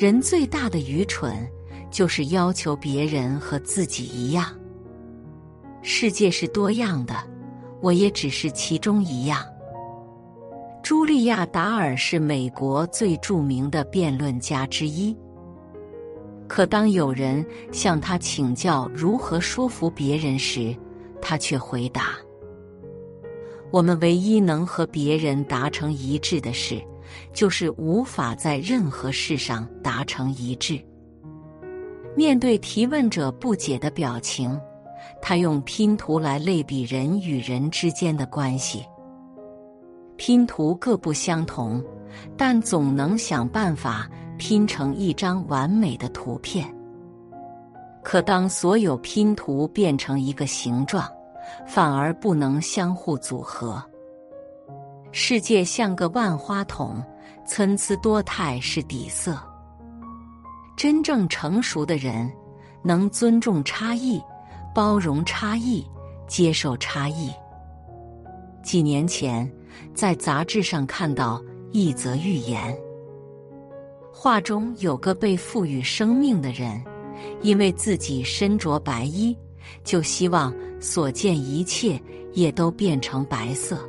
[0.00, 1.46] 人最大的愚蠢，
[1.90, 4.46] 就是要求别人和自己一样。
[5.82, 7.14] 世界是多样的，
[7.82, 9.44] 我也只是其中一样。
[10.82, 15.14] 茱莉亚·达尔是美国最著名的辩论家之一。
[16.48, 20.74] 可当有人向他请教如何说服别人时，
[21.20, 22.14] 他却回答
[23.70, 26.82] ：“我们唯一能和别人达成一致的事，
[27.32, 30.80] 就是无法在任何事上达成一致。”
[32.16, 34.60] 面对提问者不解的表情，
[35.22, 38.84] 他用拼图来类比人与人之间的关系。
[40.16, 41.82] 拼图各不相同，
[42.36, 46.66] 但总能想办法拼成一张完美的图片。
[48.02, 51.08] 可当所有拼图变成一个形状，
[51.66, 53.82] 反而不能相互组合。
[55.12, 57.02] 世界像个万花筒，
[57.50, 59.36] 参差多态是底色。
[60.76, 62.30] 真正成熟的人，
[62.80, 64.22] 能尊重差异，
[64.72, 65.84] 包容差异，
[66.28, 67.28] 接受差异。
[68.62, 69.50] 几年前。
[69.94, 72.76] 在杂志上看到一则寓言，
[74.12, 76.82] 画中有个被赋予生命的人，
[77.40, 79.34] 因为自己身着白衣，
[79.84, 82.00] 就希望所见一切
[82.32, 83.88] 也都变成白色。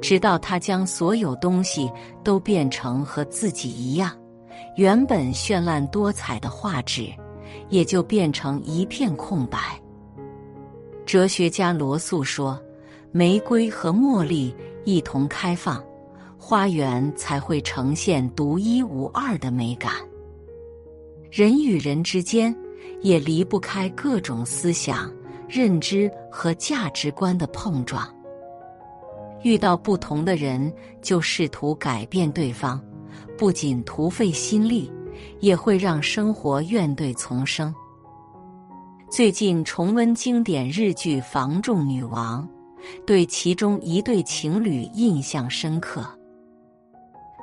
[0.00, 1.90] 直到他将所有东西
[2.22, 4.12] 都变成和自己一样，
[4.76, 7.08] 原本绚烂多彩的画纸
[7.68, 9.58] 也就变成一片空白。
[11.04, 12.60] 哲学家罗素说。
[13.12, 15.82] 玫瑰和茉莉一同开放，
[16.36, 19.92] 花园才会呈现独一无二的美感。
[21.30, 22.54] 人与人之间
[23.00, 25.10] 也离不开各种思想、
[25.48, 28.06] 认知和价值观的碰撞。
[29.46, 32.80] 遇到不同的人，就试图改变对方，
[33.38, 34.90] 不仅徒费心力，
[35.38, 37.72] 也会让生活怨怼丛生。
[39.08, 42.42] 最近重温经典日剧《房仲女王》。
[43.06, 46.04] 对其中一对情侣印象深刻。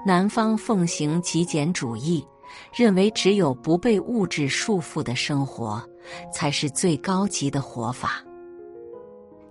[0.05, 2.25] 男方奉行极简主义，
[2.73, 5.81] 认为只有不被物质束缚的生活
[6.33, 8.21] 才是最高级的活法。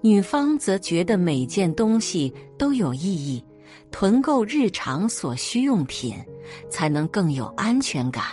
[0.02, 3.42] 女方则觉得每件东西都有意义，
[3.90, 6.14] 囤购日常所需用品
[6.68, 8.24] 才能更有安全感。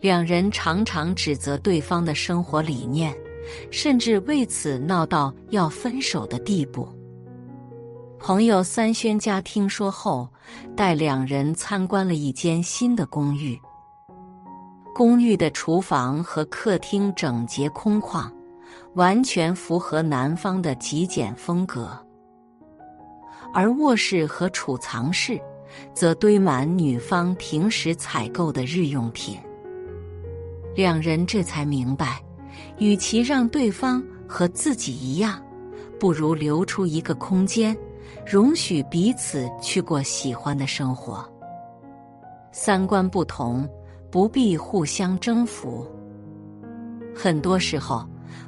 [0.00, 3.12] 两人常常指责对方的生活理念。
[3.70, 6.88] 甚至为此闹到要分手的地步。
[8.18, 10.28] 朋友三轩家听说后，
[10.76, 13.56] 带两人参观了一间新的公寓。
[14.92, 18.28] 公寓的厨房和客厅整洁空旷，
[18.96, 21.86] 完全符合男方的极简风格，
[23.52, 25.38] 而卧室和储藏室
[25.92, 29.38] 则堆满女方平时采购的日用品。
[30.74, 32.20] 两人这才明白。
[32.78, 35.42] 与其让对方和自己一样，
[36.00, 37.76] 不如留出一个空间，
[38.26, 41.26] 容许彼此去过喜欢的生活。
[42.50, 43.68] 三观不同，
[44.10, 45.86] 不必互相征服。
[47.14, 48.06] 很多时候，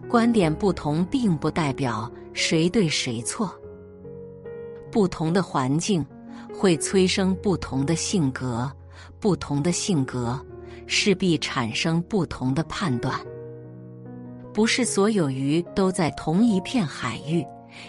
[0.09, 3.55] 观点不同并不代表谁对谁错。
[4.91, 6.05] 不同的环境
[6.53, 8.71] 会催生不同的性格，
[9.21, 10.41] 不同的性格
[10.87, 13.15] 势必产生不同的判断。
[14.55, 17.45] 不是所有鱼都在同一片海域，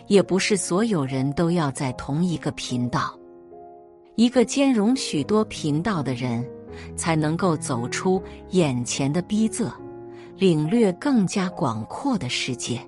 [0.07, 3.17] 也不是所有人都要在同一个频道。
[4.15, 6.45] 一个兼容许多频道的人，
[6.97, 9.71] 才能够走出眼前的逼仄，
[10.39, 12.79] 领略更加广阔的世界。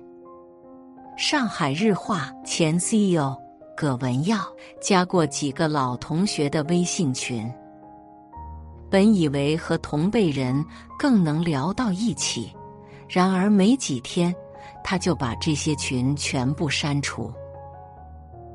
[1.18, 3.36] 上海日化前 CEO
[3.76, 4.38] 葛文耀
[4.80, 7.46] 加过几个老同学的微信群，
[8.88, 10.64] 本以为和同辈人
[10.98, 12.50] 更能聊到一起。
[13.06, 14.34] 然而没几天，
[14.82, 17.30] 他就把这些群全部删除。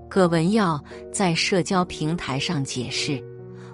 [0.10, 0.84] 葛文耀
[1.14, 3.24] 在社交平台上解释：“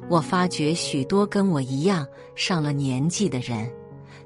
[0.10, 2.06] 我发觉许多跟我一样
[2.36, 3.72] 上了年纪的人，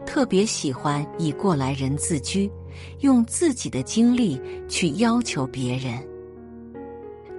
[0.07, 2.49] 特别喜欢以过来人自居，
[3.01, 5.93] 用自己的经历去要求别人。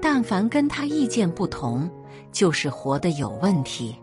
[0.01, 1.91] 但凡跟他意见不同，
[2.31, 3.97] 就是活得有问题。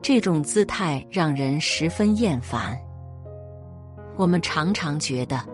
[0.00, 2.78] 这种姿态让人十分厌烦。”
[4.16, 5.44] 我们常常觉得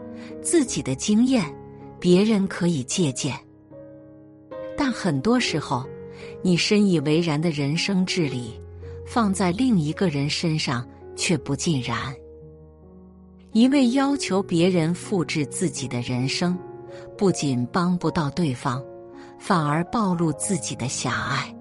[0.43, 1.45] 自己的经验
[1.99, 3.35] 别人可以借鉴，
[4.77, 5.85] 但很多时候，
[6.43, 8.61] 你深以为然的人生治理
[9.07, 10.87] 放在另一个人身上
[11.19, 12.15] 却不尽然。
[13.53, 16.57] 一味要求别人复制自己的人生，
[17.17, 18.83] 不仅帮不到对方，
[19.39, 21.53] 反而暴露自己的狭隘。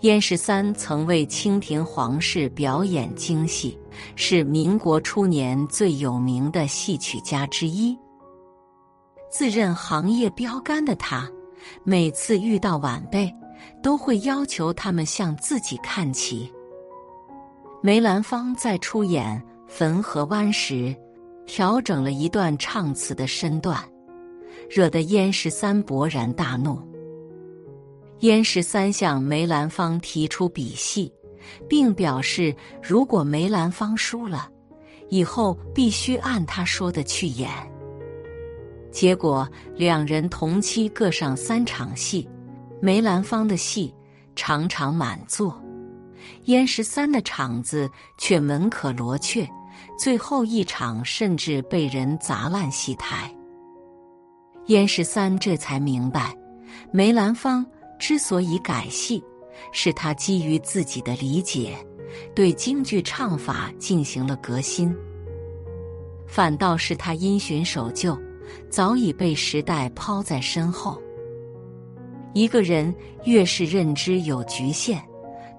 [0.00, 3.78] 燕十三曾为清廷皇室表演京戏，
[4.16, 7.96] 是民国初年最有名的戏曲家之一。
[9.30, 11.30] 自认行业标杆的他，
[11.84, 13.32] 每次遇到晚辈，
[13.82, 16.52] 都会要求他们向自己看齐。
[17.84, 20.94] 梅兰芳在出演《汾河湾》时，
[21.46, 23.76] 调整了一段唱词的身段，
[24.70, 26.78] 惹得燕十三勃然大怒。
[28.20, 31.12] 燕十三向梅兰芳提出比戏，
[31.68, 34.48] 并表示如果梅兰芳输了，
[35.08, 37.50] 以后必须按他说的去演。
[38.92, 42.30] 结果两人同期各上三场戏，
[42.80, 43.92] 梅兰芳的戏
[44.36, 45.60] 场场满座，
[46.44, 49.48] 燕十三的场子却门可罗雀，
[49.98, 53.34] 最后一场甚至被人砸烂戏台。
[54.66, 56.36] 燕十三这才明白，
[56.90, 57.64] 梅兰芳。
[57.98, 59.22] 之所以改戏，
[59.70, 61.76] 是他基于自己的理解，
[62.34, 64.92] 对京剧唱法进行了革新。
[66.26, 68.18] 反倒是他因循守旧，
[68.68, 71.00] 早已被时代抛在身后。
[72.34, 72.92] 一个人
[73.24, 75.00] 越是认知有局限，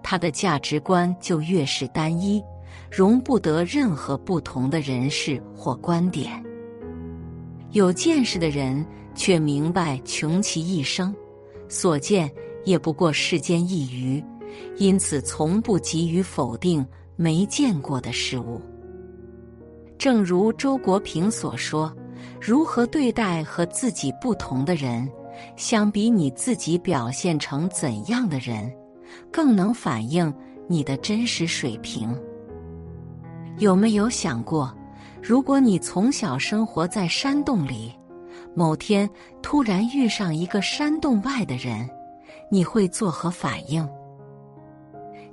[0.04, 2.44] 他的价值观就越是单一，
[2.92, 6.44] 容不得任何不同的人士或观点。
[7.72, 8.86] 有见识的人
[9.16, 11.16] 却明白，穷其一生。
[11.70, 12.30] 所见
[12.66, 14.24] 也不过世间一隅，
[14.78, 16.86] 因此从不急于否定
[17.16, 18.62] 没见过的事物。
[19.98, 21.92] 正如周国平所说
[22.40, 25.10] ：“如何对待和自己不同的人，
[25.56, 28.72] 相比你自己表现成怎样的人，
[29.31, 30.33] 更能反映
[30.68, 32.15] 你的真实水平。”
[33.60, 34.75] 有没有想过，
[35.21, 37.94] 如果你从小生活在山洞里？
[38.56, 39.10] 某天
[39.42, 41.89] 突然遇上一个山洞外的人，
[42.51, 43.88] 你会作何反应？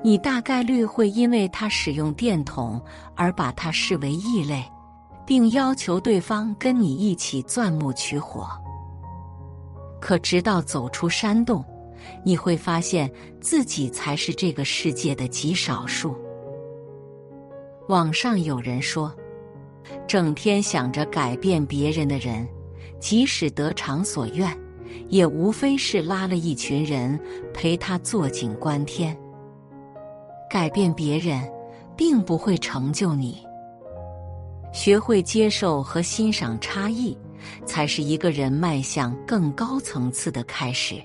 [0.03, 2.81] 你大概率会因为他使用电筒
[3.15, 4.65] 而把他视为异类，
[5.27, 8.49] 并要求对方跟你一起钻木取火。
[10.01, 11.63] 可直到走出山洞，
[12.25, 13.11] 你会发现
[13.41, 16.15] 自己才是这个世界的极少数。
[17.89, 19.15] 网上有人说，
[20.07, 22.47] 整天想着改变别人的人。
[23.01, 24.55] 即使得偿所愿，
[25.09, 27.19] 也无非是拉了一群人
[27.55, 29.17] 陪他坐井观天。
[30.51, 31.43] 改变别人，
[31.97, 33.43] 并不会成就你。
[34.71, 37.17] 学会接受和欣赏差异，
[37.65, 40.97] 才是一个人迈向更高层次的开始。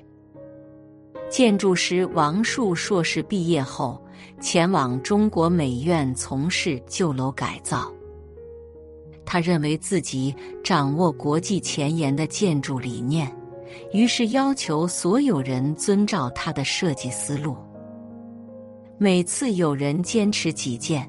[1.35, 4.01] 建筑师王树硕士毕业后，
[4.39, 7.91] 前往中国美院从事旧楼改造。
[9.25, 10.33] 他认为自己
[10.63, 13.29] 掌握国际前沿的建筑理念，
[13.91, 17.57] 于是要求所有人遵照他的设计思路。
[18.97, 21.05] 每次有人坚持己见，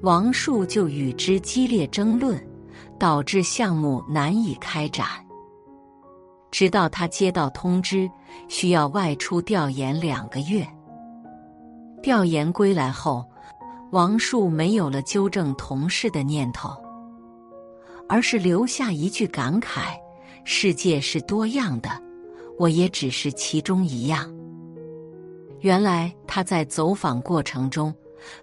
[0.00, 2.42] 王树就与之激烈争论，
[2.98, 5.06] 导致项目难以开展。
[6.50, 8.10] 直到他接到通知，
[8.48, 10.66] 需要外出调研两个月。
[12.02, 13.24] 调研归来后，
[13.92, 16.70] 王树没有了纠正同事的念头。
[18.08, 19.92] 而是留下一句感慨
[20.42, 21.90] ：“世界是多样的，
[22.58, 24.34] 我也只是其中一样。”
[25.60, 27.94] 原来他在走访过程中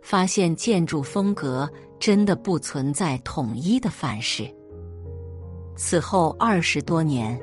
[0.04, 1.68] 发现，建筑风格
[2.00, 4.48] 真的不存在统一的范式。
[5.76, 7.42] 此后二十多年，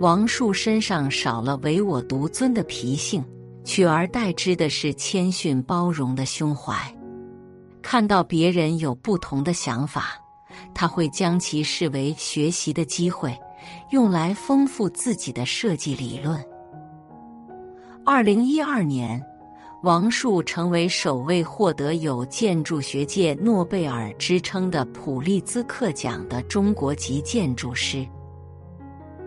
[0.00, 3.24] 王树身上少了唯我独尊的脾性，
[3.64, 6.74] 取而代之的是谦逊包容的胸怀。
[7.80, 10.20] 看到别人有不同的想法。
[10.72, 13.36] 他会将其视为学习的机会，
[13.90, 16.42] 用来丰富自己的设计理论。
[18.04, 19.20] 二零一二年，
[19.82, 28.06] 王树成为首位获得有建筑学界诺贝尔之称的普利兹克奖的中国籍建筑师。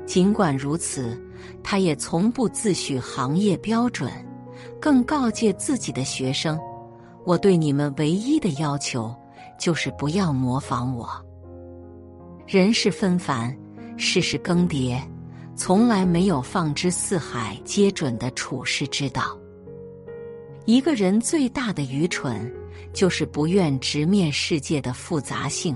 [0.07, 1.21] 尽管如此，
[1.61, 4.09] 他也从不自诩行业标准，
[4.81, 6.59] 更告诫自己的学生
[7.23, 9.13] ：“我对你们唯一的要求。”
[9.59, 11.09] 就是不要模仿我。
[12.45, 13.57] 人世纷繁，
[13.97, 15.01] 世事更迭，
[15.55, 19.35] 从来没有放之四海皆准的处世之道。
[20.65, 22.53] 一个人最大的愚蠢，
[22.93, 25.75] 就是不愿直面世界的复杂性，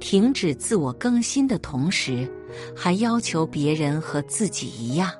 [0.00, 2.30] 停止自我更新的同时，
[2.76, 5.10] 还要求别人和自己一样。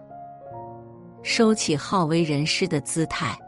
[1.23, 3.39] 收起好为人师的姿态，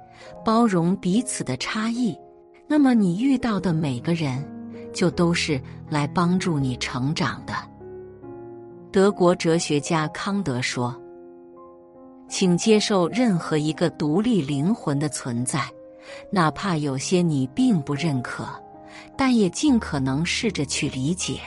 [0.45, 2.17] 包容彼此的差异。
[2.67, 4.45] 那么，你遇到的每个人，
[4.93, 7.55] 就都是来帮助你成长的。
[8.93, 10.95] 德国哲学家康德说
[12.29, 15.63] ：“请接受任何一个独立灵魂的存在，
[16.31, 18.45] 哪怕有些你并不认可，
[19.17, 21.41] 但也尽可能试着去理解。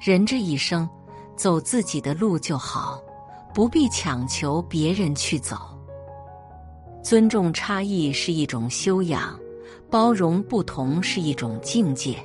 [0.00, 0.88] 人这一生，
[1.36, 3.00] 走自己的路就好，
[3.54, 5.56] 不必强求别人去走。
[7.02, 9.38] 尊重差异是一种修养，
[9.90, 12.16] 包容不同是一种境界。